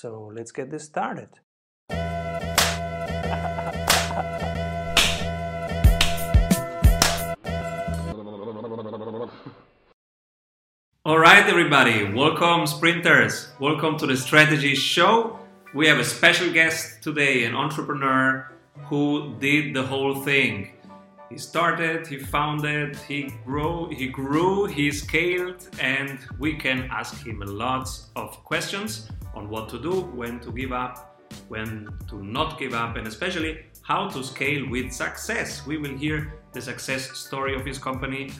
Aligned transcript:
So 0.00 0.32
let's 0.34 0.50
get 0.50 0.70
this 0.70 0.84
started. 0.84 1.28
All 11.04 11.18
right, 11.18 11.44
everybody, 11.46 12.14
welcome, 12.14 12.66
sprinters. 12.66 13.48
Welcome 13.60 13.98
to 13.98 14.06
the 14.06 14.16
Strategy 14.16 14.74
Show. 14.74 15.38
We 15.74 15.86
have 15.88 15.98
a 15.98 16.04
special 16.04 16.50
guest 16.50 17.02
today, 17.02 17.44
an 17.44 17.54
entrepreneur 17.54 18.50
who 18.84 19.36
did 19.38 19.74
the 19.74 19.82
whole 19.82 20.22
thing. 20.22 20.70
He 21.28 21.36
started, 21.36 22.06
he 22.06 22.16
founded, 22.16 22.96
he 23.06 23.34
grew, 23.44 23.90
he 23.90 24.08
grew, 24.08 24.64
he 24.64 24.92
scaled, 24.92 25.68
and 25.78 26.18
we 26.38 26.54
can 26.54 26.88
ask 26.90 27.22
him 27.26 27.42
lots 27.44 28.08
of 28.16 28.42
questions 28.44 29.10
on 29.34 29.48
what 29.48 29.68
to 29.70 29.78
do, 29.80 30.02
when 30.14 30.40
to 30.40 30.52
give 30.52 30.72
up, 30.72 31.20
when 31.48 31.88
to 32.08 32.22
not 32.22 32.58
give 32.58 32.74
up, 32.74 32.96
and 32.96 33.06
especially 33.06 33.60
how 33.82 34.08
to 34.08 34.22
scale 34.22 34.68
with 34.68 34.92
success. 34.92 35.66
We 35.66 35.78
will 35.78 35.96
hear 35.96 36.40
the 36.52 36.60
success 36.60 37.16
story 37.16 37.54
of 37.54 37.64
his 37.64 37.78
company, 37.78 38.32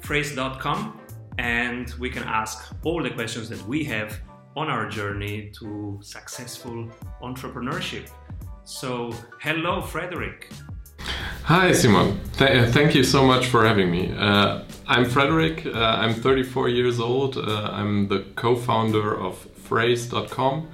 Phrase.com, 0.00 1.00
and 1.38 1.92
we 1.98 2.10
can 2.10 2.22
ask 2.24 2.74
all 2.84 3.02
the 3.02 3.10
questions 3.10 3.48
that 3.48 3.62
we 3.66 3.84
have 3.84 4.18
on 4.56 4.68
our 4.68 4.88
journey 4.88 5.50
to 5.58 5.98
successful 6.02 6.88
entrepreneurship. 7.22 8.08
So, 8.64 9.12
hello, 9.40 9.82
Frederick. 9.82 10.50
Hi, 11.44 11.72
Simon. 11.72 12.18
Th- 12.38 12.70
thank 12.70 12.94
you 12.94 13.04
so 13.04 13.24
much 13.24 13.46
for 13.46 13.64
having 13.64 13.90
me. 13.90 14.12
Uh, 14.16 14.62
I'm 14.88 15.04
Frederick. 15.04 15.66
Uh, 15.66 15.72
I'm 15.72 16.14
34 16.14 16.68
years 16.68 17.00
old. 17.00 17.36
Uh, 17.36 17.70
I'm 17.72 18.06
the 18.06 18.20
co 18.36 18.54
founder 18.54 19.18
of 19.18 19.36
Phrase.com, 19.36 20.68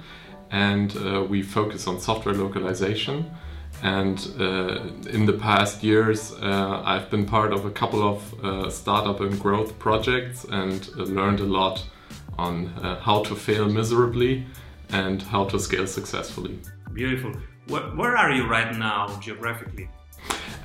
and 0.51 0.95
uh, 0.97 1.23
we 1.23 1.41
focus 1.41 1.87
on 1.87 1.99
software 1.99 2.35
localization. 2.35 3.31
And 3.81 4.19
uh, 4.39 4.81
in 5.09 5.25
the 5.25 5.33
past 5.33 5.83
years, 5.83 6.31
uh, 6.31 6.83
I've 6.85 7.09
been 7.09 7.25
part 7.25 7.53
of 7.53 7.65
a 7.65 7.71
couple 7.71 8.03
of 8.03 8.71
startup 8.71 9.19
and 9.19 9.39
growth 9.39 9.79
projects 9.79 10.45
and 10.45 10.87
learned 10.95 11.39
a 11.39 11.45
lot 11.45 11.83
on 12.37 12.67
how 13.01 13.23
to 13.23 13.35
fail 13.35 13.67
miserably 13.67 14.45
and 14.89 15.23
how 15.23 15.45
to 15.45 15.59
scale 15.59 15.87
successfully. 15.87 16.59
Beautiful. 16.93 17.33
Where, 17.67 17.81
where 17.95 18.15
are 18.15 18.31
you 18.31 18.47
right 18.47 18.77
now 18.77 19.19
geographically? 19.19 19.89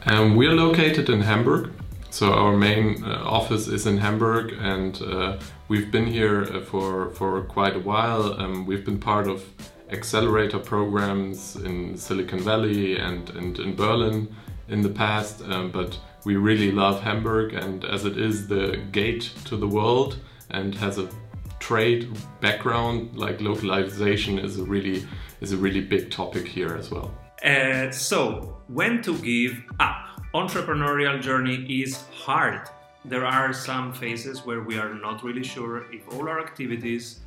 Um, 0.05 0.37
we're 0.37 0.55
located 0.55 1.09
in 1.09 1.23
Hamburg. 1.23 1.73
So 2.11 2.33
our 2.33 2.57
main 2.57 3.05
uh, 3.05 3.23
office 3.25 3.69
is 3.69 3.87
in 3.87 3.99
Hamburg, 3.99 4.55
and 4.59 5.01
uh, 5.03 5.39
we've 5.69 5.91
been 5.91 6.07
here 6.07 6.43
uh, 6.43 6.61
for 6.61 7.11
for 7.11 7.43
quite 7.43 7.77
a 7.77 7.81
while. 7.81 8.41
Um, 8.41 8.67
we've 8.67 8.85
been 8.85 8.99
part 8.99 9.29
of 9.29 9.45
accelerator 9.91 10.59
programs 10.59 11.57
in 11.57 11.97
Silicon 11.97 12.41
Valley 12.41 12.99
and, 12.99 13.31
and 13.31 13.59
in 13.59 13.75
Berlin 13.75 14.35
in 14.69 14.83
the 14.83 14.89
past, 14.89 15.43
um, 15.43 15.71
but 15.71 15.99
we 16.25 16.37
really 16.37 16.73
love 16.73 17.01
Hamburg, 17.03 17.55
and 17.55 17.85
as 17.85 18.05
it 18.05 18.19
is 18.19 18.49
the 18.49 18.83
gate 18.93 19.33
to 19.45 19.57
the 19.57 19.69
world 19.69 20.19
and 20.51 20.75
has 20.75 20.99
a 20.99 21.09
trade 21.59 22.09
background, 22.41 23.17
like 23.17 23.41
localization 23.41 24.39
is 24.39 24.59
a 24.59 24.65
really 24.65 25.07
is 25.41 25.53
a 25.53 25.57
really 25.57 25.81
big 25.81 26.11
topic 26.11 26.47
here 26.47 26.75
as 26.77 26.91
well. 26.91 27.13
Uh, 27.45 27.91
so, 27.91 28.57
when 28.67 29.03
to 29.03 29.17
give 29.19 29.63
up? 29.79 30.08
Entrepreneurial 30.35 31.23
journey 31.23 31.65
is 31.81 32.05
hard. 32.13 32.69
There 33.03 33.25
are 33.25 33.55
some 33.55 33.95
phases 33.95 34.45
where 34.45 34.61
we 34.61 34.79
are 34.79 34.93
not 34.93 35.25
really 35.25 35.43
sure 35.43 35.91
if 35.91 36.07
all 36.13 36.29
our 36.29 36.39
activities 36.39 37.21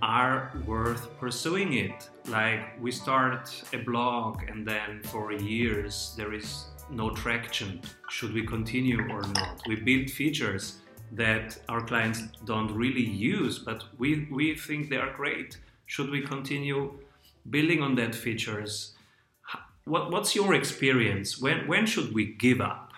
are 0.00 0.50
worth 0.64 1.10
pursuing 1.20 1.74
it. 1.74 2.08
Like 2.26 2.80
we 2.80 2.92
start 2.92 3.50
a 3.74 3.76
blog 3.76 4.42
and 4.48 4.66
then 4.66 5.02
for 5.02 5.34
years 5.34 6.14
there 6.16 6.32
is 6.32 6.64
no 6.90 7.10
traction. 7.10 7.82
Should 8.08 8.32
we 8.32 8.46
continue 8.46 9.02
or 9.12 9.20
not? 9.20 9.60
We 9.66 9.76
build 9.76 10.08
features 10.08 10.78
that 11.12 11.58
our 11.68 11.82
clients 11.82 12.22
don't 12.46 12.72
really 12.74 13.04
use, 13.04 13.58
but 13.58 13.84
we, 13.98 14.26
we 14.30 14.54
think 14.54 14.88
they 14.88 14.96
are 14.96 15.12
great. 15.12 15.58
Should 15.84 16.08
we 16.08 16.22
continue 16.22 16.94
building 17.50 17.82
on 17.82 17.94
that 17.96 18.14
features? 18.14 18.93
What, 19.86 20.10
what's 20.10 20.34
your 20.34 20.54
experience? 20.54 21.38
When, 21.38 21.68
when 21.68 21.84
should 21.84 22.14
we 22.14 22.24
give 22.24 22.62
up? 22.62 22.92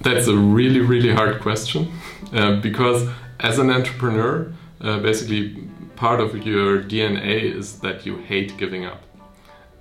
That's 0.00 0.26
a 0.26 0.36
really, 0.36 0.80
really 0.80 1.12
hard 1.12 1.40
question 1.40 1.92
uh, 2.32 2.60
because 2.60 3.08
as 3.38 3.60
an 3.60 3.70
entrepreneur, 3.70 4.52
uh, 4.80 4.98
basically 4.98 5.68
part 5.94 6.18
of 6.18 6.44
your 6.44 6.82
DNA 6.82 7.42
is 7.42 7.78
that 7.78 8.04
you 8.04 8.16
hate 8.16 8.56
giving 8.58 8.84
up. 8.84 9.02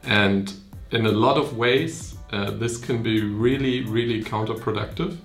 And 0.03 0.53
in 0.91 1.07
a 1.07 1.11
lot 1.11 1.37
of 1.37 1.57
ways, 1.57 2.15
uh, 2.31 2.51
this 2.51 2.77
can 2.77 3.01
be 3.01 3.23
really, 3.23 3.83
really 3.83 4.23
counterproductive 4.23 5.17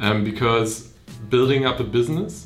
um, 0.00 0.22
because 0.22 0.92
building 1.30 1.64
up 1.64 1.80
a 1.80 1.84
business 1.84 2.44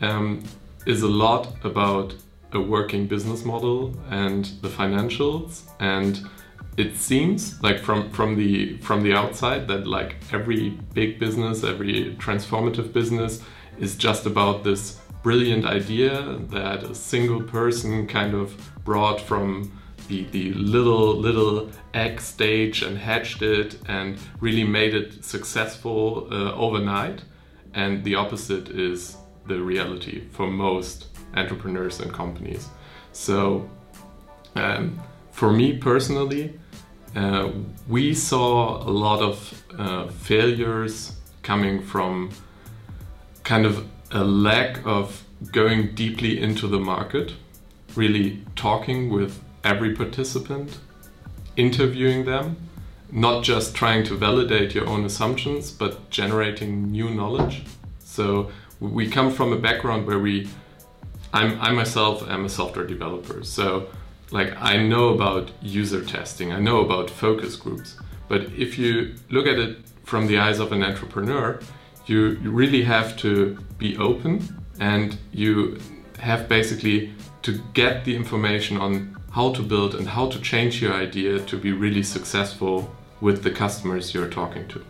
um, 0.00 0.44
is 0.86 1.02
a 1.02 1.08
lot 1.08 1.56
about 1.64 2.14
a 2.52 2.60
working 2.60 3.08
business 3.08 3.44
model 3.44 3.96
and 4.10 4.44
the 4.62 4.68
financials 4.68 5.62
and 5.80 6.24
it 6.78 6.96
seems 6.96 7.60
like 7.60 7.80
from 7.80 8.08
from 8.10 8.36
the 8.36 8.78
from 8.78 9.02
the 9.02 9.12
outside 9.12 9.66
that 9.66 9.86
like 9.86 10.14
every 10.32 10.70
big 10.94 11.18
business 11.18 11.64
every 11.64 12.14
transformative 12.18 12.92
business 12.92 13.42
is 13.78 13.96
just 13.96 14.26
about 14.26 14.62
this 14.62 15.00
brilliant 15.22 15.64
idea 15.66 16.38
that 16.48 16.84
a 16.84 16.94
single 16.94 17.42
person 17.42 18.06
kind 18.06 18.32
of 18.32 18.54
brought 18.84 19.20
from 19.20 19.72
the, 20.06 20.24
the 20.30 20.52
little 20.54 21.14
little 21.16 21.68
egg 21.94 22.20
stage 22.20 22.82
and 22.82 22.96
hatched 22.96 23.42
it 23.42 23.76
and 23.88 24.16
really 24.40 24.64
made 24.64 24.94
it 24.94 25.24
successful 25.24 26.28
uh, 26.30 26.54
overnight. 26.54 27.22
And 27.74 28.02
the 28.04 28.14
opposite 28.14 28.70
is 28.70 29.16
the 29.46 29.60
reality 29.60 30.28
for 30.30 30.46
most 30.46 31.08
entrepreneurs 31.34 32.00
and 32.00 32.12
companies. 32.12 32.68
So 33.12 33.68
um, 34.54 34.98
for 35.32 35.52
me 35.52 35.76
personally 35.76 36.58
uh, 37.14 37.50
we 37.88 38.14
saw 38.14 38.82
a 38.82 38.90
lot 38.90 39.20
of 39.20 39.64
uh, 39.78 40.08
failures 40.08 41.16
coming 41.42 41.82
from 41.82 42.30
kind 43.44 43.64
of 43.64 43.86
a 44.10 44.24
lack 44.24 44.84
of 44.86 45.24
going 45.52 45.94
deeply 45.94 46.40
into 46.40 46.66
the 46.66 46.78
market, 46.78 47.34
really 47.94 48.44
talking 48.56 49.10
with 49.10 49.42
every 49.64 49.94
participant, 49.94 50.78
interviewing 51.56 52.24
them, 52.24 52.56
not 53.10 53.42
just 53.42 53.74
trying 53.74 54.04
to 54.04 54.14
validate 54.14 54.74
your 54.74 54.86
own 54.86 55.04
assumptions, 55.04 55.70
but 55.70 56.10
generating 56.10 56.90
new 56.90 57.08
knowledge. 57.08 57.62
So 58.00 58.50
we 58.80 59.08
come 59.08 59.32
from 59.32 59.52
a 59.52 59.58
background 59.58 60.06
where 60.06 60.18
we, 60.18 60.48
I'm, 61.32 61.60
I 61.60 61.72
myself 61.72 62.28
am 62.28 62.44
a 62.44 62.48
software 62.48 62.86
developer. 62.86 63.42
So 63.44 63.88
like 64.30 64.54
I 64.60 64.76
know 64.76 65.08
about 65.08 65.50
user 65.62 66.04
testing, 66.04 66.52
I 66.52 66.60
know 66.60 66.80
about 66.80 67.10
focus 67.10 67.56
groups, 67.56 67.96
but 68.28 68.42
if 68.52 68.78
you 68.78 69.14
look 69.30 69.46
at 69.46 69.58
it 69.58 69.78
from 70.04 70.26
the 70.26 70.38
eyes 70.38 70.58
of 70.58 70.72
an 70.72 70.82
entrepreneur, 70.82 71.60
you, 72.06 72.38
really 72.42 72.82
have 72.82 73.16
to 73.18 73.58
be 73.76 73.96
open 73.98 74.42
and 74.80 75.18
you 75.32 75.78
have 76.18 76.48
basically 76.48 77.12
to 77.42 77.60
get 77.74 78.04
the 78.04 78.16
information 78.16 78.78
on 78.78 79.16
how 79.32 79.52
to 79.52 79.62
build 79.62 79.94
and 79.94 80.08
how 80.08 80.28
to 80.28 80.40
change 80.40 80.80
your 80.80 80.94
idea 80.94 81.38
to 81.38 81.58
be 81.58 81.72
really 81.72 82.02
successful 82.02 82.90
with 83.20 83.42
the 83.42 83.50
customers 83.50 84.14
you're 84.14 84.30
talking 84.30 84.66
to. 84.68 84.82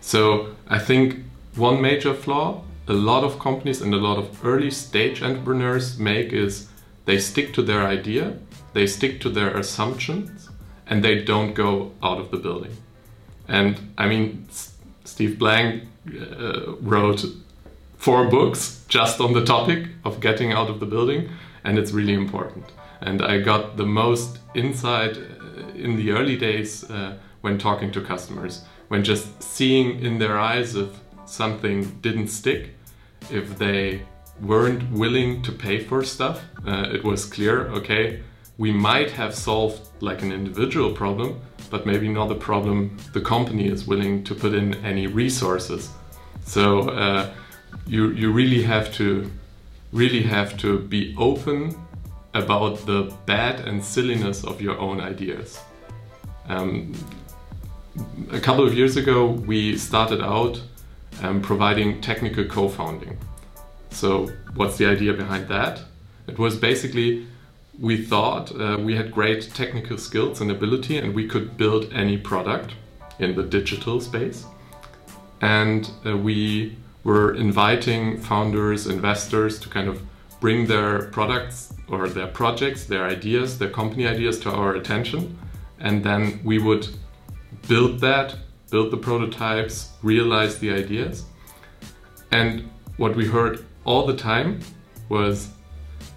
So 0.00 0.54
I 0.68 0.78
think 0.78 1.24
one 1.54 1.80
major 1.80 2.14
flaw 2.14 2.62
a 2.88 2.92
lot 2.92 3.24
of 3.24 3.38
companies 3.38 3.80
and 3.80 3.92
a 3.92 3.96
lot 3.96 4.16
of 4.16 4.44
early 4.44 4.70
stage 4.70 5.22
entrepreneurs 5.22 5.98
make 5.98 6.32
is 6.32 6.68
they 7.04 7.18
stick 7.18 7.52
to 7.54 7.62
their 7.62 7.84
idea 7.84 8.38
they 8.76 8.86
stick 8.86 9.20
to 9.22 9.30
their 9.30 9.56
assumptions 9.56 10.50
and 10.86 11.02
they 11.02 11.24
don't 11.24 11.54
go 11.54 11.92
out 12.02 12.18
of 12.20 12.30
the 12.30 12.36
building. 12.36 12.76
And 13.48 13.72
I 13.96 14.06
mean, 14.06 14.46
Steve 15.04 15.38
Blank 15.38 15.84
uh, 16.08 16.76
wrote 16.82 17.24
four 17.96 18.28
books 18.28 18.84
just 18.88 19.18
on 19.18 19.32
the 19.32 19.44
topic 19.44 19.88
of 20.04 20.20
getting 20.20 20.52
out 20.52 20.68
of 20.68 20.78
the 20.78 20.86
building, 20.86 21.30
and 21.64 21.78
it's 21.78 21.92
really 21.92 22.12
important. 22.12 22.66
And 23.00 23.22
I 23.22 23.40
got 23.40 23.78
the 23.78 23.86
most 23.86 24.38
insight 24.54 25.16
uh, 25.16 25.84
in 25.84 25.96
the 25.96 26.10
early 26.10 26.36
days 26.36 26.84
uh, 26.90 27.16
when 27.40 27.56
talking 27.58 27.90
to 27.92 28.00
customers, 28.02 28.62
when 28.88 29.02
just 29.02 29.42
seeing 29.42 30.00
in 30.04 30.18
their 30.18 30.38
eyes 30.38 30.76
if 30.76 30.90
something 31.24 31.78
didn't 32.02 32.28
stick, 32.28 32.74
if 33.30 33.58
they 33.58 34.02
weren't 34.40 34.82
willing 34.92 35.42
to 35.42 35.52
pay 35.52 35.78
for 35.82 36.04
stuff, 36.04 36.42
uh, 36.66 36.96
it 36.96 37.02
was 37.04 37.24
clear 37.24 37.68
okay, 37.68 38.20
we 38.58 38.72
might 38.72 39.10
have 39.10 39.34
solved 39.34 39.80
like 40.00 40.22
an 40.22 40.32
individual 40.32 40.92
problem, 40.92 41.40
but 41.70 41.86
maybe 41.86 42.08
not 42.08 42.30
a 42.30 42.34
problem 42.34 42.96
the 43.12 43.20
company 43.20 43.68
is 43.68 43.86
willing 43.86 44.24
to 44.24 44.34
put 44.34 44.54
in 44.54 44.74
any 44.84 45.06
resources. 45.06 45.90
So 46.44 46.88
uh, 46.90 47.32
you 47.86 48.10
you 48.10 48.32
really 48.32 48.62
have 48.62 48.92
to 48.94 49.30
really 49.92 50.22
have 50.22 50.56
to 50.58 50.78
be 50.78 51.14
open 51.18 51.74
about 52.34 52.84
the 52.86 53.12
bad 53.24 53.60
and 53.60 53.82
silliness 53.82 54.44
of 54.44 54.60
your 54.60 54.78
own 54.78 55.00
ideas. 55.00 55.58
Um, 56.48 56.94
a 58.30 58.40
couple 58.40 58.66
of 58.66 58.74
years 58.74 58.96
ago, 58.96 59.26
we 59.26 59.76
started 59.78 60.20
out 60.20 60.60
um, 61.22 61.40
providing 61.40 62.00
technical 62.00 62.44
co 62.44 62.68
founding. 62.68 63.16
So, 63.90 64.28
what's 64.54 64.76
the 64.76 64.86
idea 64.86 65.14
behind 65.14 65.48
that? 65.48 65.80
It 66.26 66.38
was 66.38 66.56
basically 66.56 67.26
we 67.78 68.02
thought 68.04 68.52
uh, 68.58 68.76
we 68.80 68.96
had 68.96 69.12
great 69.12 69.50
technical 69.54 69.98
skills 69.98 70.40
and 70.40 70.50
ability, 70.50 70.98
and 70.98 71.14
we 71.14 71.26
could 71.28 71.56
build 71.56 71.92
any 71.92 72.16
product 72.16 72.74
in 73.18 73.34
the 73.34 73.42
digital 73.42 74.00
space. 74.00 74.44
And 75.40 75.90
uh, 76.04 76.16
we 76.16 76.76
were 77.04 77.34
inviting 77.34 78.20
founders, 78.20 78.86
investors 78.86 79.58
to 79.60 79.68
kind 79.68 79.88
of 79.88 80.02
bring 80.40 80.66
their 80.66 81.04
products 81.10 81.72
or 81.88 82.08
their 82.08 82.26
projects, 82.26 82.84
their 82.84 83.04
ideas, 83.04 83.58
their 83.58 83.70
company 83.70 84.06
ideas 84.06 84.40
to 84.40 84.50
our 84.50 84.74
attention. 84.74 85.38
And 85.78 86.02
then 86.02 86.40
we 86.44 86.58
would 86.58 86.88
build 87.68 88.00
that, 88.00 88.36
build 88.70 88.90
the 88.90 88.96
prototypes, 88.96 89.90
realize 90.02 90.58
the 90.58 90.72
ideas. 90.72 91.24
And 92.32 92.68
what 92.96 93.14
we 93.14 93.26
heard 93.26 93.64
all 93.84 94.06
the 94.06 94.16
time 94.16 94.60
was 95.08 95.50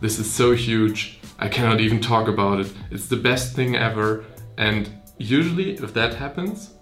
this 0.02 0.18
is 0.18 0.32
so 0.32 0.54
huge, 0.54 1.19
I 1.42 1.48
cannot 1.48 1.80
even 1.80 2.02
talk 2.02 2.28
about 2.28 2.60
it. 2.60 2.72
It's 2.92 3.08
the 3.08 3.16
best 3.16 3.56
thing 3.56 3.78
ever. 3.78 4.26
And 4.58 4.90
usually, 5.18 5.76
if 5.76 5.94
that 5.94 6.14
happens, 6.14 6.74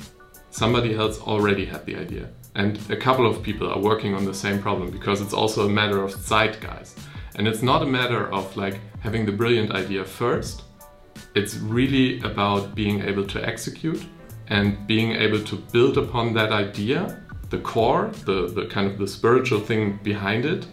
somebody 0.49 0.95
else 0.95 1.21
already 1.21 1.63
had 1.63 1.85
the 1.85 1.95
idea. 1.95 2.29
And 2.55 2.79
a 2.89 2.97
couple 2.97 3.27
of 3.27 3.43
people 3.43 3.71
are 3.71 3.79
working 3.79 4.15
on 4.15 4.25
the 4.25 4.33
same 4.33 4.59
problem 4.59 4.89
because 4.89 5.21
it's 5.21 5.33
also 5.33 5.67
a 5.67 5.69
matter 5.69 6.01
of 6.01 6.11
zeitgeist. 6.11 6.97
And 7.35 7.47
it's 7.47 7.61
not 7.61 7.83
a 7.83 7.85
matter 7.85 8.33
of 8.33 8.57
like 8.57 8.79
having 8.99 9.27
the 9.27 9.31
brilliant 9.31 9.73
idea 9.73 10.03
first. 10.03 10.63
It's 11.35 11.57
really 11.57 12.19
about 12.21 12.73
being 12.73 13.01
able 13.01 13.27
to 13.27 13.47
execute 13.47 14.03
and 14.47 14.87
being 14.87 15.11
able 15.11 15.43
to 15.43 15.55
build 15.71 15.99
upon 15.99 16.33
that 16.33 16.51
idea, 16.51 17.21
the 17.51 17.59
core, 17.59 18.09
the, 18.25 18.47
the 18.47 18.65
kind 18.65 18.89
of 18.89 18.97
the 18.97 19.07
spiritual 19.07 19.59
thing 19.59 19.99
behind 20.01 20.45
it, 20.45 20.65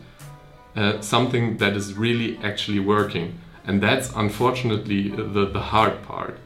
uh, 0.74 1.02
something 1.02 1.58
that 1.58 1.76
is 1.76 1.92
really 1.92 2.38
actually 2.38 2.80
working. 2.80 3.38
And 3.66 3.82
that's 3.82 4.10
unfortunately 4.14 5.08
the, 5.08 5.46
the 5.46 5.60
hard 5.60 6.02
part. 6.02 6.38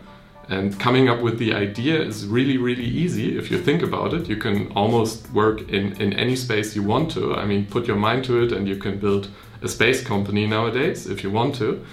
And 0.49 0.79
coming 0.81 1.09
up 1.09 1.21
with 1.21 1.39
the 1.39 1.53
idea 1.53 2.01
is 2.01 2.27
really, 2.27 2.57
really 2.57 2.85
easy 2.85 3.37
if 3.37 3.51
you 3.51 3.59
think 3.59 3.83
about 3.83 4.15
it. 4.15 4.29
You 4.29 4.37
can 4.37 4.73
almost 4.73 5.31
work 5.33 5.69
in, 5.69 6.01
in 6.01 6.15
any 6.15 6.37
space 6.37 6.75
you 6.75 6.83
want 6.83 7.11
to. 7.13 7.35
I 7.35 7.45
mean, 7.45 7.67
put 7.67 7.87
your 7.87 7.97
mind 7.97 8.25
to 8.25 8.43
it 8.43 8.53
and 8.53 8.67
you 8.67 8.77
can 8.77 8.99
build 8.99 9.29
a 9.61 9.69
space 9.69 10.03
company 10.03 10.47
nowadays 10.47 11.07
if 11.07 11.23
you 11.23 11.31
want 11.31 11.55
to. 11.57 11.85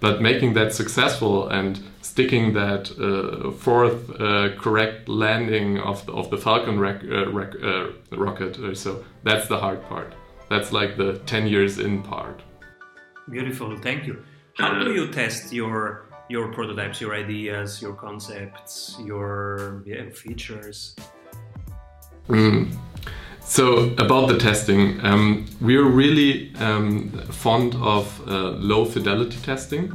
But 0.00 0.22
making 0.22 0.54
that 0.54 0.72
successful 0.74 1.48
and 1.48 1.78
sticking 2.00 2.54
that 2.54 2.90
uh, 2.98 3.52
fourth 3.52 4.10
uh, 4.18 4.56
correct 4.58 5.08
landing 5.08 5.78
of 5.78 6.04
the, 6.06 6.12
of 6.12 6.30
the 6.30 6.38
Falcon 6.38 6.80
rec- 6.80 7.04
uh, 7.04 7.30
rec- 7.30 7.62
uh, 7.62 7.90
rocket, 8.10 8.58
uh, 8.58 8.74
so 8.74 9.04
that's 9.22 9.46
the 9.46 9.58
hard 9.58 9.86
part. 9.88 10.14
That's 10.48 10.72
like 10.72 10.96
the 10.96 11.18
10 11.26 11.46
years 11.46 11.78
in 11.78 12.02
part. 12.02 12.42
Beautiful, 13.30 13.76
thank 13.76 14.06
you. 14.06 14.24
How 14.58 14.82
do 14.82 14.92
you 14.92 15.08
test 15.08 15.52
your 15.52 16.06
your 16.28 16.52
prototypes, 16.52 17.00
your 17.00 17.14
ideas, 17.14 17.82
your 17.82 17.94
concepts, 17.94 18.96
your 19.04 19.82
yeah, 19.84 20.08
features? 20.10 20.94
Mm. 22.28 22.72
So 23.40 23.90
about 23.98 24.28
the 24.28 24.38
testing, 24.38 25.04
um, 25.04 25.46
we 25.60 25.76
are 25.76 25.82
really 25.82 26.54
um, 26.60 27.10
fond 27.30 27.74
of 27.74 28.06
uh, 28.28 28.50
low 28.50 28.84
fidelity 28.84 29.38
testing. 29.42 29.92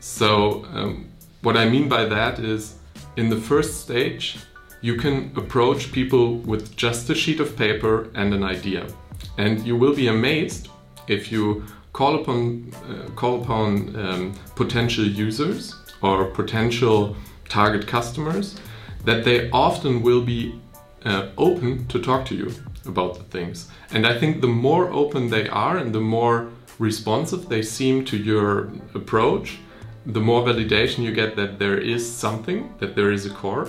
So 0.00 0.66
um, 0.74 1.08
what 1.40 1.56
I 1.56 1.68
mean 1.68 1.88
by 1.88 2.04
that 2.04 2.38
is, 2.38 2.74
in 3.16 3.30
the 3.30 3.40
first 3.40 3.80
stage, 3.80 4.36
you 4.82 4.96
can 4.96 5.32
approach 5.36 5.90
people 5.90 6.36
with 6.38 6.76
just 6.76 7.08
a 7.08 7.14
sheet 7.14 7.40
of 7.40 7.56
paper 7.56 8.10
and 8.14 8.34
an 8.34 8.42
idea, 8.42 8.86
and 9.38 9.64
you 9.66 9.76
will 9.76 9.94
be 9.94 10.08
amazed 10.08 10.68
if 11.08 11.32
you 11.32 11.64
call 11.92 12.20
upon 12.20 12.72
uh, 12.88 13.10
call 13.14 13.42
upon 13.42 13.94
um, 13.96 14.34
potential 14.56 15.04
users 15.04 15.76
or 16.00 16.24
potential 16.26 17.16
target 17.48 17.86
customers 17.86 18.56
that 19.04 19.24
they 19.24 19.50
often 19.50 20.02
will 20.02 20.22
be 20.22 20.58
uh, 21.04 21.28
open 21.36 21.86
to 21.88 21.98
talk 21.98 22.24
to 22.26 22.34
you 22.34 22.52
about 22.86 23.14
the 23.14 23.24
things. 23.24 23.68
And 23.90 24.06
I 24.06 24.18
think 24.18 24.40
the 24.40 24.48
more 24.48 24.90
open 24.90 25.30
they 25.30 25.48
are 25.48 25.76
and 25.76 25.94
the 25.94 26.00
more 26.00 26.48
responsive 26.78 27.48
they 27.48 27.62
seem 27.62 28.04
to 28.06 28.16
your 28.16 28.72
approach, 28.94 29.58
the 30.06 30.20
more 30.20 30.42
validation 30.42 30.98
you 30.98 31.12
get 31.12 31.36
that 31.36 31.58
there 31.58 31.78
is 31.78 32.02
something, 32.10 32.72
that 32.78 32.96
there 32.96 33.12
is 33.12 33.26
a 33.26 33.30
core. 33.30 33.68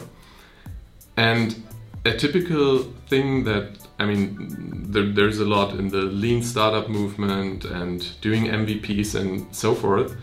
And 1.18 1.62
a 2.06 2.14
typical 2.18 2.80
thing 3.08 3.44
that 3.44 3.78
I 4.00 4.06
mean, 4.06 4.92
there, 4.92 5.06
there's 5.06 5.40
a 5.40 5.46
lot 5.46 5.76
in 5.76 5.90
the 5.90 6.02
lean 6.02 6.42
startup 6.44 6.90
movement 6.90 7.66
and 7.66 8.06
doing 8.22 8.46
MVPs 8.46 9.16
and 9.16 9.54
so 9.56 9.76
forth. 9.76 10.16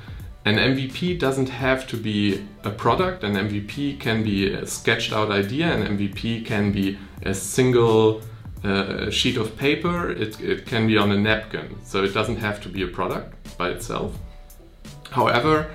An 0.45 0.57
MVP 0.57 1.19
doesn't 1.19 1.51
have 1.51 1.87
to 1.89 1.97
be 1.97 2.47
a 2.65 2.71
product, 2.71 3.25
an 3.25 3.35
MVP 3.35 4.01
can 4.01 4.23
be 4.25 4.53
a 4.53 4.67
sketched 4.67 5.13
out 5.13 5.31
idea, 5.31 5.71
an 5.73 5.99
MVP 5.99 6.47
can 6.47 6.73
be 6.73 6.99
a 7.25 7.35
single 7.35 8.23
uh, 8.65 9.11
sheet 9.11 9.37
of 9.37 9.57
paper, 9.57 10.11
it, 10.11 10.41
it 10.41 10.67
can 10.67 10.87
be 10.87 10.97
on 10.97 11.13
a 11.13 11.19
napkin, 11.19 11.77
so 11.85 12.03
it 12.03 12.15
doesn't 12.15 12.37
have 12.37 12.61
to 12.63 12.69
be 12.71 12.83
a 12.83 12.87
product 12.87 13.57
by 13.59 13.69
itself. 13.69 14.19
However, 15.11 15.71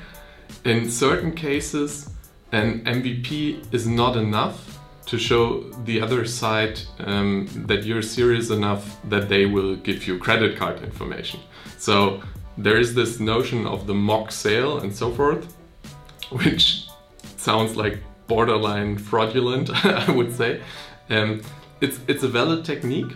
in 0.63 0.89
certain 0.89 1.33
cases, 1.33 2.09
an 2.51 2.83
MVP 2.85 3.73
is 3.73 3.87
not 3.87 4.17
enough 4.17 4.74
to 5.05 5.17
show 5.17 5.61
the 5.83 6.01
other 6.01 6.25
side 6.25 6.79
um, 6.99 7.47
that 7.67 7.83
you're 7.83 8.01
serious 8.01 8.49
enough 8.49 8.97
that 9.09 9.29
they 9.29 9.45
will 9.45 9.75
give 9.75 10.07
you 10.07 10.17
credit 10.17 10.57
card 10.57 10.81
information. 10.81 11.39
So 11.77 12.21
there 12.57 12.77
is 12.77 12.95
this 12.95 13.19
notion 13.19 13.67
of 13.67 13.85
the 13.85 13.93
mock 13.93 14.31
sale 14.31 14.79
and 14.79 14.95
so 14.95 15.11
forth, 15.11 15.53
which 16.29 16.87
sounds 17.37 17.75
like 17.75 17.99
borderline 18.27 18.97
fraudulent, 18.97 19.69
I 19.85 20.09
would 20.11 20.35
say. 20.35 20.61
Um, 21.09 21.41
it's 21.81 21.99
it's 22.07 22.23
a 22.23 22.27
valid 22.27 22.65
technique, 22.65 23.13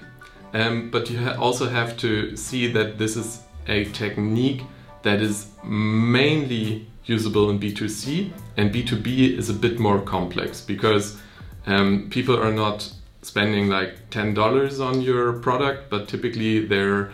um, 0.53 0.91
but 0.91 1.09
you 1.09 1.17
ha 1.19 1.35
also 1.39 1.67
have 1.69 1.97
to 1.97 2.35
see 2.35 2.71
that 2.71 2.97
this 2.97 3.15
is 3.15 3.41
a 3.67 3.85
technique 3.85 4.61
that 5.01 5.21
is 5.21 5.47
mainly 5.63 6.87
usable 7.05 7.49
in 7.49 7.59
B2C, 7.59 8.31
and 8.57 8.71
B2B 8.71 9.37
is 9.37 9.49
a 9.49 9.53
bit 9.53 9.79
more 9.79 9.99
complex 10.01 10.61
because 10.61 11.17
um, 11.65 12.09
people 12.09 12.37
are 12.37 12.53
not 12.53 12.91
spending 13.21 13.67
like 13.67 14.09
ten 14.09 14.33
dollars 14.33 14.79
on 14.79 15.01
your 15.01 15.33
product, 15.33 15.89
but 15.89 16.07
typically 16.07 16.65
their 16.65 17.11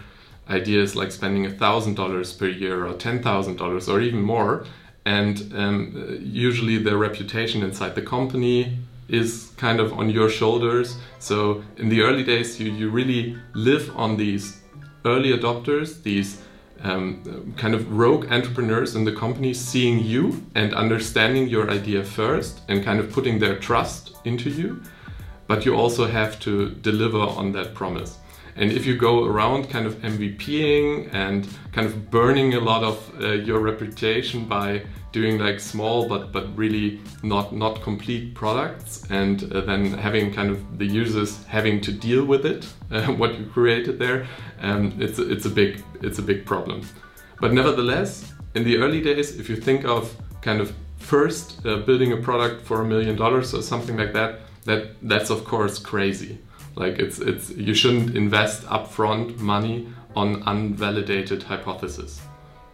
idea 0.50 0.82
is 0.82 0.96
like 0.96 1.12
spending 1.12 1.46
a 1.46 1.52
thousand 1.52 1.96
dollars 1.96 2.32
per 2.34 2.48
year 2.48 2.86
or 2.86 2.94
ten 2.94 3.22
thousand 3.22 3.58
dollars 3.58 3.90
or 3.90 4.02
even 4.02 4.22
more. 4.22 4.66
And 5.06 5.54
um, 5.56 6.18
usually 6.22 6.78
their 6.78 6.98
reputation 6.98 7.64
inside 7.64 7.94
the 7.96 8.02
company 8.02 8.78
is 9.08 9.52
kind 9.58 9.80
of 9.80 9.94
on 9.94 10.10
your 10.10 10.30
shoulders. 10.30 10.98
So 11.20 11.64
in 11.78 11.90
the 11.90 12.02
early 12.02 12.24
days, 12.24 12.60
you, 12.60 12.72
you 12.72 12.90
really 12.90 13.38
live 13.54 13.96
on 13.96 14.18
these 14.18 14.62
early 15.04 15.32
adopters, 15.38 16.02
these 16.02 16.42
um, 16.82 17.54
kind 17.58 17.74
of 17.74 17.92
rogue 17.92 18.32
entrepreneurs 18.32 18.96
in 18.96 19.06
the 19.06 19.12
company 19.12 19.54
seeing 19.54 20.00
you 20.00 20.46
and 20.56 20.74
understanding 20.74 21.48
your 21.48 21.70
idea 21.70 22.04
first 22.04 22.62
and 22.68 22.84
kind 22.84 23.00
of 23.00 23.12
putting 23.12 23.40
their 23.40 23.58
trust 23.58 24.16
into 24.26 24.50
you, 24.50 24.82
but 25.48 25.66
you 25.66 25.76
also 25.76 26.06
have 26.06 26.40
to 26.42 26.70
deliver 26.70 27.20
on 27.20 27.52
that 27.54 27.74
promise. 27.74 28.18
And 28.56 28.72
if 28.72 28.86
you 28.86 28.96
go 28.96 29.26
around 29.26 29.70
kind 29.70 29.86
of 29.86 29.96
MVPing 29.96 31.14
and 31.14 31.48
kind 31.74 31.86
of 31.86 32.10
burning 32.10 32.54
a 32.54 32.60
lot 32.60 32.84
of 32.84 33.12
uh, 33.22 33.32
your 33.34 33.60
reputation 33.60 34.46
by 34.46 34.84
doing 35.12 35.40
like 35.40 35.60
small 35.60 36.10
but 36.10 36.32
but 36.32 36.46
really 36.58 37.00
not 37.24 37.54
not 37.54 37.82
complete 37.82 38.34
products, 38.34 39.04
and 39.10 39.52
uh, 39.52 39.62
then 39.62 39.94
having 40.08 40.34
kind 40.34 40.50
of 40.50 40.78
the 40.78 40.86
users 40.86 41.44
having 41.46 41.82
to 41.82 41.92
deal 41.92 42.24
with 42.26 42.46
it, 42.46 42.66
uh, 42.92 43.06
what 43.20 43.38
you 43.38 43.46
created 43.46 44.00
there, 44.00 44.28
um, 44.62 44.94
it's 45.00 45.20
it's 45.20 45.46
a 45.46 45.50
big 45.50 45.84
it's 46.02 46.20
a 46.20 46.22
big 46.22 46.46
problem. 46.46 46.82
But 47.42 47.52
nevertheless, 47.54 48.34
in 48.56 48.64
the 48.64 48.78
early 48.78 49.02
days, 49.02 49.38
if 49.40 49.50
you 49.50 49.58
think 49.58 49.86
of 49.86 50.16
kind 50.42 50.62
of 50.62 50.74
first 50.98 51.66
uh, 51.66 51.78
building 51.88 52.14
a 52.14 52.18
product 52.18 52.66
for 52.66 52.82
a 52.82 52.86
million 52.86 53.16
dollars 53.16 53.54
or 53.54 53.62
something 53.62 53.98
like 53.98 54.14
that, 54.14 54.40
that 54.64 54.82
that's 55.02 55.30
of 55.30 55.44
course 55.44 55.78
crazy. 55.78 56.38
Like 56.76 57.00
it's 57.00 57.20
it's 57.20 57.50
you 57.52 57.74
shouldn't 57.74 58.16
invest 58.16 58.64
upfront 58.66 59.38
money 59.40 59.88
on 60.16 60.42
unvalidated 60.44 61.44
hypothesis. 61.44 62.22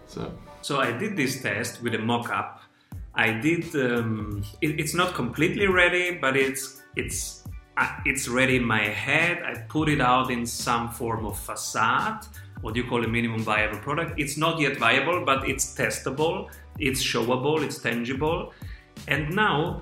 So 0.07 0.31
so 0.61 0.79
I 0.79 0.91
did 0.91 1.15
this 1.17 1.41
test 1.41 1.81
with 1.81 1.95
a 1.95 1.99
mock-up. 1.99 2.61
I 3.15 3.31
did. 3.31 3.75
Um, 3.75 4.43
it, 4.61 4.79
it's 4.79 4.93
not 4.93 5.13
completely 5.13 5.67
ready, 5.67 6.17
but 6.17 6.35
it's 6.35 6.81
it's 6.95 7.43
uh, 7.77 7.89
it's 8.05 8.27
ready 8.27 8.57
in 8.57 8.63
my 8.63 8.83
head. 8.83 9.43
I 9.43 9.59
put 9.69 9.89
it 9.89 10.01
out 10.01 10.31
in 10.31 10.45
some 10.45 10.89
form 10.89 11.25
of 11.25 11.37
facade 11.37 12.25
what 12.61 12.75
you 12.75 12.83
call 12.83 13.03
a 13.03 13.07
minimum 13.07 13.43
viable 13.43 13.79
product. 13.79 14.19
It's 14.19 14.37
not 14.37 14.59
yet 14.59 14.77
viable, 14.77 15.25
but 15.25 15.47
it's 15.49 15.75
testable, 15.75 16.49
it's 16.79 17.03
showable, 17.03 17.63
it's 17.63 17.79
tangible. 17.79 18.53
And 19.07 19.35
now, 19.35 19.81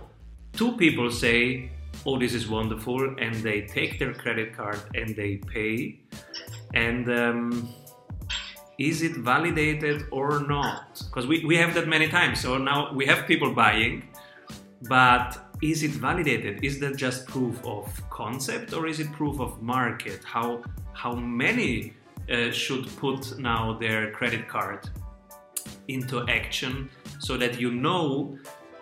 two 0.53 0.75
people 0.77 1.11
say, 1.11 1.71
Oh, 2.05 2.17
this 2.17 2.33
is 2.33 2.47
wonderful, 2.47 3.15
and 3.19 3.35
they 3.35 3.61
take 3.61 3.99
their 3.99 4.13
credit 4.13 4.55
card 4.55 4.79
and 4.95 5.15
they 5.15 5.37
pay. 5.37 5.99
And 6.73 7.09
um, 7.11 7.73
is 8.77 9.01
it 9.01 9.17
validated 9.17 10.05
or 10.11 10.39
not? 10.47 11.03
Because 11.05 11.27
we, 11.27 11.43
we 11.45 11.57
have 11.57 11.73
that 11.73 11.87
many 11.87 12.07
times. 12.07 12.39
So 12.39 12.57
now 12.57 12.93
we 12.93 13.05
have 13.05 13.27
people 13.27 13.53
buying, 13.53 14.07
but 14.83 15.37
is 15.61 15.83
it 15.83 15.91
validated? 15.91 16.63
Is 16.63 16.79
that 16.79 16.95
just 16.95 17.27
proof 17.27 17.63
of 17.65 17.85
concept 18.09 18.73
or 18.73 18.87
is 18.87 19.01
it 19.01 19.11
proof 19.11 19.41
of 19.41 19.61
market? 19.61 20.23
How 20.23 20.63
how 20.93 21.15
many 21.15 21.93
uh, 22.31 22.51
should 22.51 22.87
put 22.97 23.37
now 23.39 23.77
their 23.77 24.11
credit 24.11 24.47
card 24.47 24.89
into 25.87 26.27
action 26.29 26.89
so 27.19 27.35
that 27.37 27.59
you 27.59 27.71
know, 27.71 28.37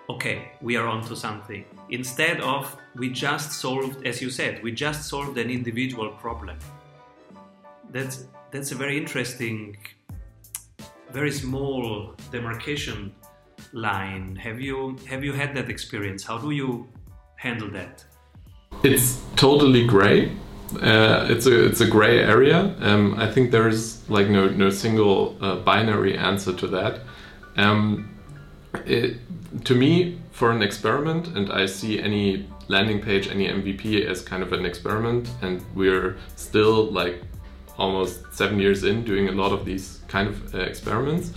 okay, 0.10 0.52
we 0.62 0.76
are 0.76 0.88
onto 0.88 1.16
something. 1.16 1.66
Instead 1.90 2.42
of 2.42 2.76
we 2.96 3.10
just 3.10 3.52
solved, 3.52 4.06
as 4.06 4.22
you 4.22 4.30
said, 4.30 4.62
we 4.64 4.72
just 4.72 5.08
solved 5.10 5.38
an 5.38 5.50
individual 5.50 6.10
problem. 6.10 6.58
That's 7.92 8.26
that's 8.52 8.72
a 8.72 8.76
very 8.76 8.98
interesting, 8.98 9.78
very 11.12 11.32
small 11.32 12.16
demarcation 12.32 13.14
line. 13.74 14.36
Have 14.36 14.60
you 14.62 14.98
have 15.08 15.24
you 15.24 15.34
had 15.34 15.56
that 15.56 15.70
experience? 15.70 16.24
How 16.24 16.38
do 16.38 16.52
you 16.52 16.88
handle 17.36 17.70
that? 17.72 18.06
It's 18.84 19.22
totally 19.36 19.86
gray. 19.86 20.32
Uh, 20.82 21.28
it's 21.30 21.46
a 21.46 21.66
it's 21.66 21.82
a 21.82 21.88
gray 21.88 22.20
area. 22.20 22.76
Um, 22.80 23.16
I 23.18 23.32
think 23.32 23.52
there 23.52 23.68
is 23.68 24.10
like 24.10 24.30
no 24.30 24.50
no 24.50 24.70
single 24.70 25.38
uh, 25.42 25.56
binary 25.58 26.18
answer 26.18 26.54
to 26.54 26.68
that. 26.68 27.02
Um, 27.56 28.10
it, 28.86 29.18
to 29.66 29.76
me, 29.76 30.20
for 30.32 30.52
an 30.52 30.62
experiment, 30.62 31.28
and 31.28 31.52
I 31.52 31.66
see 31.66 32.00
any 32.00 32.48
landing 32.68 33.02
page, 33.02 33.28
any 33.28 33.48
MVP 33.48 34.06
as 34.06 34.22
kind 34.22 34.44
of 34.44 34.54
an 34.54 34.66
experiment, 34.66 35.30
and 35.42 35.64
we're 35.74 36.18
still 36.36 36.92
like 36.92 37.22
almost 37.78 38.34
seven 38.34 38.60
years 38.60 38.84
in 38.84 39.04
doing 39.04 39.30
a 39.30 39.32
lot 39.32 39.52
of 39.52 39.66
these 39.66 40.02
kind 40.08 40.28
of 40.28 40.56
uh, 40.56 40.60
experiments 40.60 41.32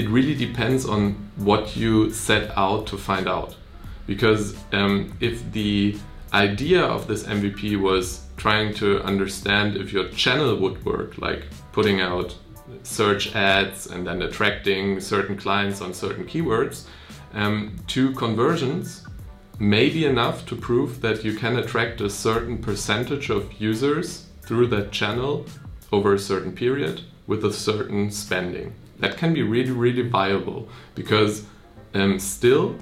it 0.00 0.08
really 0.08 0.34
depends 0.34 0.86
on 0.86 1.12
what 1.36 1.76
you 1.76 2.10
set 2.10 2.56
out 2.56 2.86
to 2.86 2.96
find 2.96 3.28
out. 3.28 3.54
Because 4.06 4.56
um, 4.72 5.14
if 5.20 5.52
the 5.52 5.96
idea 6.32 6.82
of 6.82 7.06
this 7.06 7.24
MVP 7.24 7.78
was 7.78 8.22
trying 8.36 8.72
to 8.74 9.02
understand 9.02 9.76
if 9.76 9.92
your 9.92 10.08
channel 10.08 10.56
would 10.56 10.84
work, 10.86 11.18
like 11.18 11.44
putting 11.72 12.00
out 12.00 12.34
search 12.82 13.34
ads 13.34 13.88
and 13.88 14.06
then 14.06 14.22
attracting 14.22 15.00
certain 15.00 15.36
clients 15.36 15.82
on 15.82 15.92
certain 15.92 16.24
keywords, 16.24 16.86
um, 17.32 17.76
two 17.86 18.12
conversions 18.12 19.06
may 19.58 19.90
be 19.90 20.04
enough 20.04 20.46
to 20.46 20.56
prove 20.56 21.00
that 21.02 21.24
you 21.24 21.34
can 21.36 21.56
attract 21.56 22.00
a 22.00 22.10
certain 22.10 22.58
percentage 22.58 23.30
of 23.30 23.52
users 23.60 24.26
through 24.42 24.66
that 24.68 24.90
channel 24.90 25.46
over 25.92 26.14
a 26.14 26.18
certain 26.18 26.52
period 26.52 27.02
with 27.26 27.44
a 27.44 27.52
certain 27.52 28.10
spending 28.10 28.74
that 29.00 29.16
can 29.16 29.34
be 29.34 29.42
really, 29.42 29.70
really 29.70 30.08
viable 30.08 30.68
because 30.94 31.44
um, 31.94 32.18
still 32.18 32.76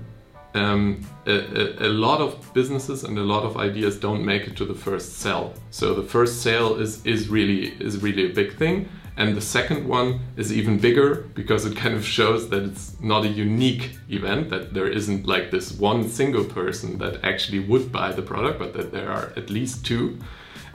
um, 0.55 1.05
a, 1.27 1.87
a, 1.87 1.89
lot 1.89 2.21
of 2.21 2.53
businesses 2.55 3.05
and 3.05 3.17
a 3.19 3.23
lot 3.23 3.45
of 3.45 3.57
ideas 3.57 3.99
don't 3.99 4.25
make 4.25 4.47
it 4.47 4.57
to 4.57 4.65
the 4.65 4.75
first 4.75 5.19
sale. 5.19 5.55
So 5.71 5.95
the 5.95 6.03
first 6.03 6.43
sale 6.43 6.77
is, 6.77 7.05
is 7.07 7.29
really 7.29 7.69
is 7.81 8.03
really 8.03 8.31
a 8.31 8.35
big 8.35 8.57
thing. 8.57 8.89
And 9.19 9.37
the 9.37 9.41
second 9.41 9.89
one 9.89 10.21
is 10.37 10.53
even 10.53 10.79
bigger 10.79 11.29
because 11.35 11.67
it 11.67 11.77
kind 11.77 11.97
of 11.97 12.07
shows 12.07 12.49
that 12.51 12.63
it's 12.63 12.99
not 13.01 13.25
a 13.25 13.29
unique 13.29 13.99
event, 14.09 14.49
that 14.51 14.73
there 14.73 14.87
isn't 14.87 15.27
like 15.27 15.51
this 15.51 15.73
one 15.73 16.09
single 16.09 16.45
person 16.45 16.99
that 16.99 17.25
actually 17.25 17.59
would 17.59 17.91
buy 17.91 18.13
the 18.13 18.23
product, 18.23 18.61
but 18.61 18.75
that 18.75 18.93
there 18.93 19.11
are 19.11 19.33
at 19.37 19.51
least 19.51 19.85
two. 19.85 20.21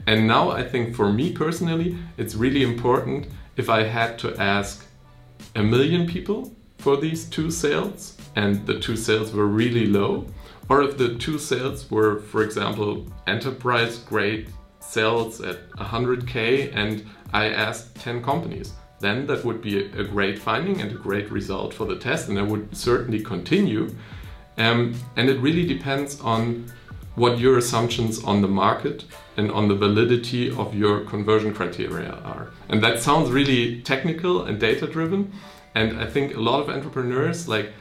And 0.06 0.28
now 0.28 0.50
I 0.50 0.62
think 0.62 0.94
for 0.94 1.10
me 1.10 1.32
personally, 1.32 1.96
it's 2.18 2.34
really 2.34 2.62
important 2.62 3.28
if 3.56 3.70
I 3.70 3.84
had 3.84 4.18
to 4.18 4.36
ask 4.36 4.86
a 5.56 5.62
million 5.62 6.06
people 6.06 6.54
for 6.76 6.98
these 6.98 7.24
two 7.24 7.50
sales 7.50 8.18
and 8.36 8.66
the 8.66 8.78
two 8.78 8.96
sales 8.96 9.32
were 9.32 9.46
really 9.46 9.86
low, 9.86 10.26
or 10.68 10.82
if 10.82 10.98
the 10.98 11.14
two 11.14 11.38
sales 11.38 11.90
were, 11.90 12.20
for 12.20 12.42
example, 12.42 13.06
enterprise 13.26 13.96
grade 14.00 14.48
sales 14.88 15.40
at 15.40 15.68
100k 15.72 16.74
and 16.74 17.04
I 17.32 17.48
asked 17.48 17.96
10 17.96 18.22
companies, 18.22 18.72
then 19.00 19.26
that 19.26 19.44
would 19.44 19.60
be 19.60 19.86
a 19.86 20.04
great 20.04 20.38
finding 20.38 20.80
and 20.80 20.92
a 20.92 20.94
great 20.94 21.30
result 21.30 21.74
for 21.74 21.84
the 21.84 21.96
test, 21.96 22.28
and 22.28 22.38
I 22.38 22.42
would 22.42 22.76
certainly 22.76 23.22
continue. 23.22 23.94
Um, 24.56 24.94
and 25.16 25.28
it 25.28 25.38
really 25.40 25.66
depends 25.66 26.20
on 26.20 26.72
what 27.16 27.38
your 27.38 27.58
assumptions 27.58 28.22
on 28.24 28.40
the 28.40 28.48
market 28.48 29.04
and 29.36 29.50
on 29.50 29.68
the 29.68 29.74
validity 29.74 30.50
of 30.50 30.74
your 30.74 31.04
conversion 31.04 31.52
criteria 31.52 32.12
are. 32.24 32.50
And 32.68 32.82
that 32.82 33.00
sounds 33.00 33.30
really 33.30 33.82
technical 33.82 34.44
and 34.44 34.58
data 34.58 34.86
driven. 34.86 35.32
And 35.74 36.00
I 36.00 36.06
think 36.06 36.34
a 36.34 36.40
lot 36.40 36.60
of 36.60 36.68
entrepreneurs, 36.70 37.48
like, 37.48 37.72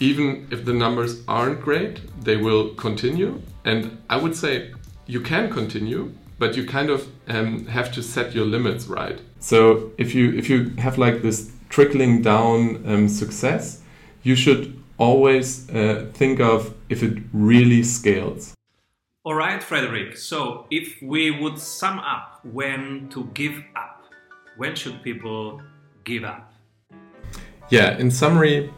even 0.00 0.46
if 0.50 0.64
the 0.64 0.72
numbers 0.72 1.22
aren't 1.28 1.60
great, 1.60 2.00
they 2.22 2.36
will 2.36 2.74
continue. 2.74 3.40
And 3.64 4.02
I 4.10 4.16
would 4.16 4.36
say 4.36 4.72
you 5.06 5.20
can 5.20 5.50
continue, 5.50 6.12
but 6.38 6.56
you 6.56 6.66
kind 6.66 6.90
of 6.90 7.08
um, 7.28 7.66
have 7.66 7.92
to 7.92 8.02
set 8.02 8.34
your 8.34 8.44
limits 8.44 8.86
right. 8.86 9.20
So 9.40 9.92
if 9.98 10.14
you 10.14 10.32
if 10.32 10.48
you 10.48 10.70
have 10.78 10.98
like 10.98 11.22
this 11.22 11.52
trickling 11.68 12.22
down 12.22 12.82
um, 12.86 13.08
success, 13.08 13.82
you 14.22 14.34
should 14.36 14.80
always 14.98 15.68
uh, 15.70 16.06
think 16.14 16.40
of 16.40 16.74
if 16.88 17.02
it 17.02 17.18
really 17.32 17.82
scales. 17.82 18.54
All 19.24 19.34
right, 19.34 19.62
Frederick. 19.62 20.16
So, 20.18 20.66
if 20.70 21.00
we 21.00 21.30
would 21.30 21.58
sum 21.58 21.98
up 21.98 22.40
when 22.44 23.08
to 23.08 23.24
give 23.32 23.56
up, 23.74 24.02
when 24.58 24.76
should 24.76 25.02
people 25.02 25.62
give 26.04 26.24
up? 26.24 26.52
Yeah, 27.70 27.96
in 27.96 28.10
summary, 28.10 28.70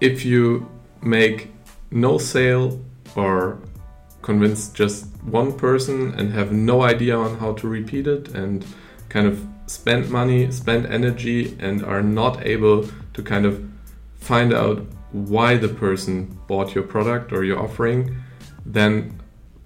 if 0.00 0.24
you 0.24 0.70
make 1.02 1.50
no 1.90 2.18
sale 2.18 2.80
or 3.16 3.58
convince 4.22 4.68
just 4.68 5.06
one 5.22 5.52
person 5.52 6.14
and 6.14 6.32
have 6.32 6.52
no 6.52 6.82
idea 6.82 7.16
on 7.16 7.38
how 7.38 7.52
to 7.54 7.68
repeat 7.68 8.06
it 8.06 8.28
and 8.28 8.64
kind 9.08 9.26
of 9.26 9.46
spend 9.66 10.08
money, 10.10 10.50
spend 10.50 10.86
energy, 10.86 11.56
and 11.58 11.84
are 11.84 12.02
not 12.02 12.44
able 12.46 12.88
to 13.14 13.22
kind 13.22 13.44
of 13.44 13.68
find 14.16 14.52
out 14.52 14.86
why 15.12 15.56
the 15.56 15.68
person 15.68 16.38
bought 16.46 16.74
your 16.74 16.84
product 16.84 17.32
or 17.32 17.44
your 17.44 17.58
offering, 17.58 18.16
then 18.64 19.20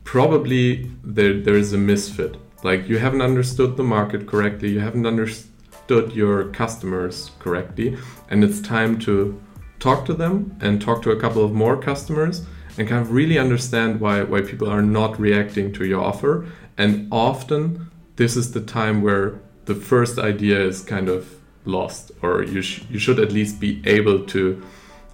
probably 0.04 0.90
there, 1.04 1.40
there 1.40 1.56
is 1.56 1.72
a 1.72 1.78
misfit. 1.78 2.36
Like 2.64 2.88
you 2.88 2.98
haven't 2.98 3.22
understood 3.22 3.76
the 3.76 3.84
market 3.84 4.26
correctly, 4.26 4.70
you 4.70 4.80
haven't 4.80 5.06
understood 5.06 6.12
your 6.12 6.44
customers 6.48 7.30
correctly, 7.38 7.96
and 8.30 8.42
it's 8.42 8.60
time 8.60 8.98
to 9.00 9.40
talk 9.78 10.04
to 10.06 10.14
them 10.14 10.56
and 10.60 10.80
talk 10.80 11.02
to 11.02 11.10
a 11.10 11.20
couple 11.20 11.44
of 11.44 11.52
more 11.52 11.76
customers 11.76 12.46
and 12.78 12.88
kind 12.88 13.00
of 13.00 13.12
really 13.12 13.38
understand 13.38 14.00
why, 14.00 14.22
why 14.22 14.40
people 14.42 14.68
are 14.68 14.82
not 14.82 15.18
reacting 15.18 15.72
to 15.72 15.84
your 15.84 16.02
offer. 16.02 16.46
And 16.76 17.08
often, 17.10 17.90
this 18.16 18.36
is 18.36 18.52
the 18.52 18.60
time 18.60 19.02
where 19.02 19.40
the 19.64 19.74
first 19.74 20.18
idea 20.18 20.60
is 20.60 20.82
kind 20.82 21.08
of 21.08 21.26
lost, 21.64 22.12
or 22.22 22.42
you, 22.42 22.62
sh- 22.62 22.82
you 22.90 22.98
should 22.98 23.18
at 23.18 23.32
least 23.32 23.60
be 23.60 23.82
able 23.84 24.24
to 24.26 24.62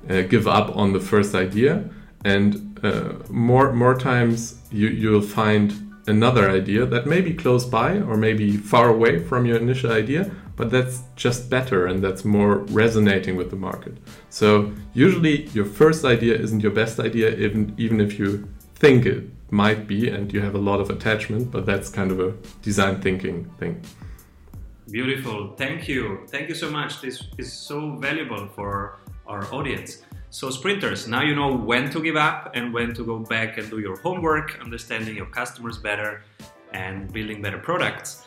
uh, 0.09 0.23
give 0.23 0.47
up 0.47 0.77
on 0.77 0.93
the 0.93 1.01
first 1.01 1.35
idea, 1.35 1.89
and 2.25 2.79
uh, 2.83 3.15
more 3.31 3.73
more 3.73 3.97
times 3.97 4.61
you 4.71 4.89
you'll 4.89 5.23
find 5.23 5.73
another 6.07 6.51
idea 6.51 6.85
that 6.85 7.07
may 7.07 7.21
be 7.21 7.33
close 7.33 7.65
by 7.65 7.99
or 7.99 8.17
maybe 8.17 8.57
far 8.57 8.89
away 8.89 9.19
from 9.19 9.47
your 9.47 9.57
initial 9.57 9.93
idea, 9.93 10.31
but 10.57 10.71
that's 10.71 11.03
just 11.17 11.49
better 11.49 11.87
and 11.87 12.03
that's 12.03 12.25
more 12.25 12.59
resonating 12.71 13.37
with 13.37 13.51
the 13.51 13.57
market. 13.57 13.97
So 14.31 14.73
usually 14.95 15.47
your 15.49 15.65
first 15.65 16.05
idea 16.05 16.35
isn't 16.35 16.61
your 16.61 16.73
best 16.73 17.01
idea, 17.01 17.35
even 17.37 17.75
even 17.79 18.01
if 18.01 18.19
you 18.19 18.49
think 18.75 19.07
it 19.07 19.25
might 19.51 19.87
be 19.87 20.09
and 20.09 20.33
you 20.33 20.41
have 20.41 20.55
a 20.55 20.65
lot 20.71 20.81
of 20.81 20.91
attachment, 20.91 21.51
but 21.51 21.67
that's 21.67 21.89
kind 21.91 22.11
of 22.11 22.21
a 22.21 22.33
design 22.63 23.01
thinking 23.01 23.45
thing. 23.59 23.83
Beautiful. 24.91 25.55
Thank 25.57 25.89
you. 25.89 26.27
Thank 26.29 26.49
you 26.49 26.55
so 26.55 26.71
much. 26.71 27.01
This 27.01 27.23
is 27.39 27.53
so 27.53 27.97
valuable 27.97 28.49
for 28.49 28.99
our 29.27 29.45
audience. 29.53 30.03
So, 30.31 30.51
sprinters, 30.51 31.07
now 31.07 31.23
you 31.23 31.35
know 31.35 31.55
when 31.55 31.91
to 31.91 32.01
give 32.03 32.17
up 32.17 32.53
and 32.55 32.73
when 32.73 32.95
to 32.95 33.05
go 33.05 33.19
back 33.19 33.59
and 33.59 33.69
do 33.71 33.79
your 33.81 33.97
homework, 34.01 34.59
understanding 34.61 35.15
your 35.15 35.27
customers 35.27 35.77
better 35.79 36.25
and 36.73 37.13
building 37.13 37.43
better 37.43 37.59
products. 37.59 38.25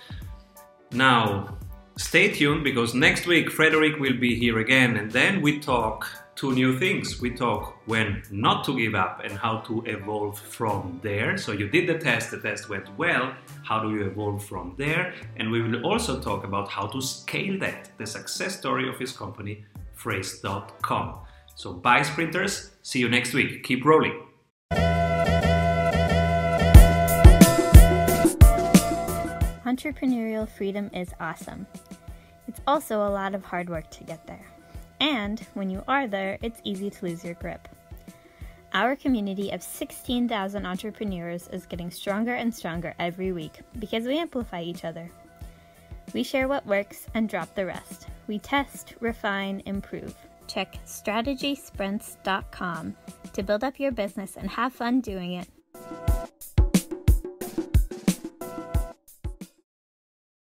Now, 0.91 1.58
Stay 1.98 2.30
tuned 2.30 2.64
because 2.64 2.94
next 2.94 3.25
week 3.25 3.50
Frederick 3.50 4.00
will 4.00 4.18
be 4.18 4.36
here 4.36 4.60
again 4.60 4.98
and 4.98 5.10
then 5.10 5.42
we 5.42 5.60
talk 5.60 6.06
two 6.36 6.52
new 6.52 6.78
things. 6.78 7.22
We 7.22 7.32
talk 7.32 7.78
when 7.86 8.22
not 8.30 8.66
to 8.66 8.78
give 8.78 8.96
up 8.96 9.22
and 9.24 9.38
how 9.38 9.60
to 9.60 9.82
evolve 9.86 10.38
from 10.38 11.00
there. 11.02 11.38
So 11.38 11.54
you 11.54 11.70
did 11.70 11.88
the 11.88 11.98
test, 11.98 12.32
the 12.32 12.40
test 12.42 12.68
went 12.68 12.90
well. 12.98 13.34
How 13.64 13.80
do 13.80 13.92
you 13.92 14.06
evolve 14.06 14.44
from 14.44 14.75
there? 14.78 15.14
And 15.38 15.50
we 15.50 15.62
will 15.62 15.86
also 15.86 16.20
talk 16.20 16.44
about 16.44 16.68
how 16.68 16.88
to 16.88 17.02
scale 17.02 17.58
that, 17.60 17.90
the 17.98 18.06
success 18.06 18.58
story 18.58 18.90
of 18.90 19.00
his 19.00 19.14
company, 19.14 19.64
phrase.com. 19.94 21.20
So 21.56 21.72
bye 21.72 22.02
sprinters, 22.02 22.72
see 22.82 23.00
you 23.00 23.08
next 23.08 23.34
week. 23.34 23.64
Keep 23.64 23.86
rolling. 23.86 24.25
Entrepreneurial 29.75 30.48
freedom 30.48 30.89
is 30.94 31.10
awesome. 31.20 31.67
It's 32.48 32.62
also 32.65 33.00
a 33.00 33.12
lot 33.12 33.36
of 33.36 33.44
hard 33.44 33.70
work 33.70 33.89
to 33.89 34.05
get 34.05 34.25
there. 34.25 34.46
And 35.01 35.46
when 35.53 35.70
you 35.70 35.84
are 35.86 36.08
there, 36.08 36.38
it's 36.41 36.62
easy 36.63 36.89
to 36.89 37.05
lose 37.05 37.25
your 37.25 37.34
grip. 37.34 37.67
Our 38.74 38.96
community 38.96 39.51
of 39.51 39.62
16,000 39.62 40.65
entrepreneurs 40.65 41.50
is 41.50 41.65
getting 41.65 41.91
stronger 41.91 42.36
and 42.36 42.55
stronger 42.55 42.96
every 43.00 43.34
week 43.34 43.60
because 43.77 44.05
we 44.05 44.17
amplify 44.17 44.62
each 44.62 44.86
other. 44.86 45.12
We 46.13 46.24
share 46.24 46.48
what 46.48 46.65
works 46.65 47.08
and 47.13 47.27
drop 47.27 47.53
the 47.53 47.65
rest. 47.65 48.08
We 48.27 48.39
test, 48.39 48.96
refine, 49.01 49.62
improve. 49.65 50.15
Check 50.48 50.77
strategysprints.com 50.86 52.96
to 53.34 53.44
build 53.44 53.65
up 53.65 53.77
your 53.77 53.91
business 53.91 54.38
and 54.38 54.50
have 54.50 54.72
fun 54.72 55.01
doing 55.01 55.34
it. 55.34 55.50